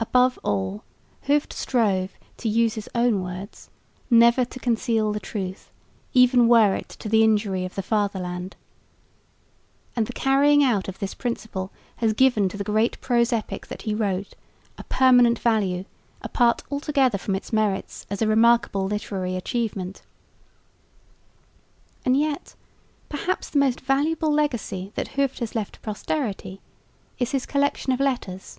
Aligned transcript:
Above 0.00 0.40
all 0.42 0.82
Hooft 1.28 1.52
strove, 1.52 2.14
to 2.36 2.48
use 2.48 2.74
his 2.74 2.88
own 2.96 3.22
words, 3.22 3.70
"never 4.10 4.44
to 4.44 4.58
conceal 4.58 5.12
the 5.12 5.20
truth, 5.20 5.70
even 6.12 6.48
were 6.48 6.74
it 6.74 6.88
to 6.98 7.08
the 7.08 7.22
injury 7.22 7.64
of 7.64 7.76
the 7.76 7.80
fatherland"; 7.82 8.56
and 9.94 10.08
the 10.08 10.12
carrying 10.12 10.64
out 10.64 10.88
of 10.88 10.98
this 10.98 11.14
principle 11.14 11.70
has 11.98 12.12
given 12.12 12.48
to 12.48 12.56
the 12.56 12.64
great 12.64 13.00
prose 13.00 13.32
epic 13.32 13.68
that 13.68 13.82
he 13.82 13.94
wrote 13.94 14.34
a 14.78 14.82
permanent 14.82 15.38
value 15.38 15.84
apart 16.22 16.64
altogether 16.68 17.16
from 17.16 17.36
its 17.36 17.52
merits 17.52 18.04
as 18.10 18.20
a 18.20 18.26
remarkable 18.26 18.86
literary 18.86 19.36
achievement. 19.36 20.02
And 22.04 22.16
yet 22.16 22.56
perhaps 23.08 23.48
the 23.48 23.60
most 23.60 23.80
valuable 23.80 24.32
legacy 24.32 24.90
that 24.96 25.10
Hooft 25.14 25.38
has 25.38 25.54
left 25.54 25.74
to 25.74 25.80
posterity 25.82 26.60
is 27.20 27.30
his 27.30 27.46
collection 27.46 27.92
of 27.92 28.00
letters. 28.00 28.58